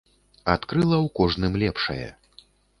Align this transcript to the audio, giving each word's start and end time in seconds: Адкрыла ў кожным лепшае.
Адкрыла 0.53 0.97
ў 1.05 1.07
кожным 1.21 1.53
лепшае. 1.67 2.09